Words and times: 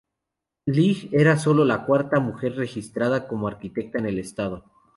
League 0.65 1.09
era 1.11 1.37
solo 1.37 1.63
la 1.63 1.85
cuarta 1.85 2.19
mujer 2.19 2.55
registrada 2.55 3.27
como 3.27 3.47
arquitecta 3.47 3.99
en 3.99 4.07
el 4.07 4.17
estado. 4.17 4.65